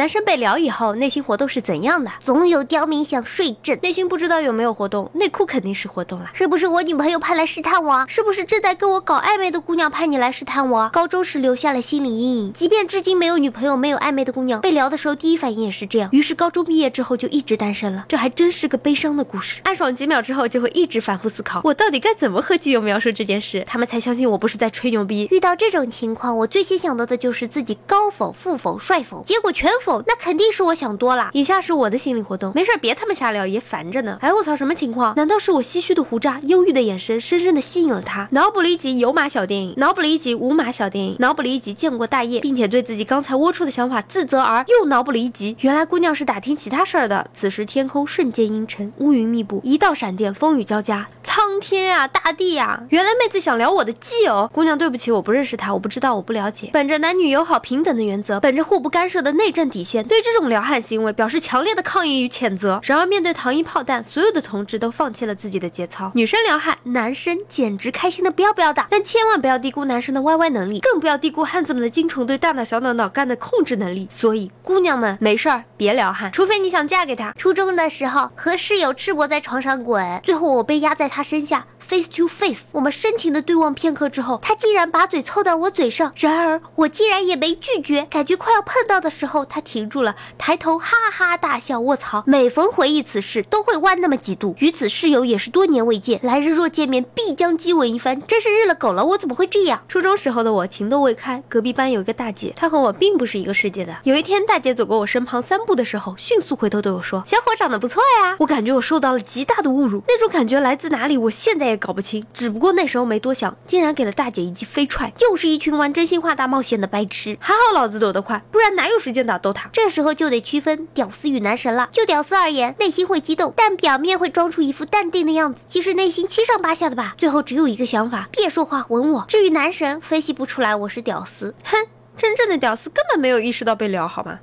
[0.00, 2.10] 男生被撩以后内心活动是怎样的？
[2.20, 6.30] 总有刁民想睡朕，内心不知道有没有活动，内裤肯定是活动了。
[6.32, 8.06] 是不是我女朋友派来试探我？
[8.08, 10.88] 是不是正在跟我搞暧昧的姑娘派你来试探我？
[10.90, 16.08] 高中时留下了心理阴影，即便至今没有女朋友、没有暧昧的姑娘，被撩的时候第一反应也是这样。
[16.12, 19.60] 于是高中毕业之后就一直单身了，这还真是个悲伤的故事。
[19.64, 25.28] 暗爽几秒之后就会一直反复思考，我到底该怎么和基友描述这件事，他们才相信我不是在吹牛逼。
[25.30, 31.30] 遇到这种情况，我最先想到的就是自己高否、富否、帅否，结果全否，那肯定是我想多了。
[31.32, 34.18] 以下是我的心理活动，没事别他妈瞎聊，也烦着呢。
[34.20, 35.14] 哎我操，什么情况？
[35.16, 38.28] 难道是我唏嘘的胡渣、忧郁的眼神，深深的吸引了他？
[38.32, 47.28] 脑补了一集有码小电影，脑补了一集无码小电影，脑补了一集见过大业，并且对自己刚才龌龊的想法自责，而又脑补了一集，原来姑娘是打听其他事儿的。
[47.32, 51.06] 此时天空瞬间阴沉，乌云密布，一道闪电，风雨交加。
[51.40, 52.82] 苍天啊，大地啊！
[52.90, 56.68] 原来妹子想聊我的基友，姑娘对不起，我不认识他，我不知道，我不了解。
[56.70, 62.78] 本着男女友好平等的原则，本着互不干涉的内政底线，对这种撩汉行为表示强烈的抗议与谴责。
[62.82, 66.12] 然而面对糖衣炮弹，所有的同志都放弃了自己的节操。
[66.14, 68.84] 女生撩汉，男生简直开心的不要不要的。
[68.90, 74.06] 但千万不要低估男生的 YY 能力，更不要低估汉子们的精虫对大脑小脑脑干的控制能力。
[74.10, 77.32] 所以姑娘们没事儿别撩汉，除非你想嫁给他。
[77.38, 81.64] 初中的时候和室友赤膊在床上滚，最后我被压在他身下。
[81.78, 91.80] face to face，我们深情的对望片刻之后，他竟然把嘴凑到我嘴上，然而我竟然也没拒绝，感觉快要碰到的时候，他停住了，抬头哈哈大笑。
[91.80, 92.22] 卧槽！
[92.26, 94.54] 每逢回忆此事，都会弯那么几度。
[94.58, 99.04] 与此室友也是多年未见，来日若见面，必将激吻一番，真是日了狗了！
[99.04, 99.82] 我怎么会这样？
[99.88, 103.96] 初中时候的我情窦未开，隔壁班有一个大姐，她和我并不是一个世界的。
[104.04, 111.18] 有一天，大姐走过我身旁三步的时候，迅速回头对我说：“小伙长得不错呀。”我感觉我受到了极大的侮辱，那种感觉来自哪里里？
[111.18, 112.24] 我现在也搞不清。
[112.32, 117.36] 只不过那时候没多想，竟然给了大姐一记飞踹，又是一群玩真心话大冒险的白痴。
[117.40, 119.68] 还好老子躲得快，不然哪有时间打 DOTA？
[119.72, 121.90] 这时候就得区分屌丝与男神了。
[121.92, 127.14] 就屌丝而言，内心会激动，但表面会装出一副淡定的样子，其实内心七上八下的吧。
[127.18, 129.24] 最后只有一个想法，别说话，吻我。
[129.28, 131.54] 至于男神，分析不出来我是屌丝。
[131.64, 131.76] 哼，
[132.16, 134.38] 真正的屌丝根本没有意识到被撩，好吗？